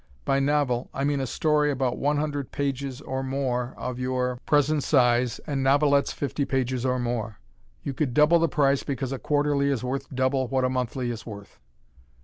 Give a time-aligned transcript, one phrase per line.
[0.25, 4.39] By novel, I mean a story of about one hundred pages or more of your
[4.47, 7.37] present size, and novelettes fifty pages or more.
[7.83, 11.27] You could double the price because a quarterly is worth double what a monthly is
[11.27, 11.59] worth.